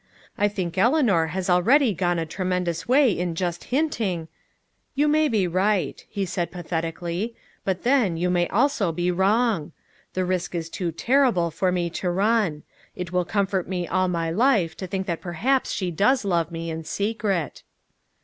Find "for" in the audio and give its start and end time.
11.51-11.71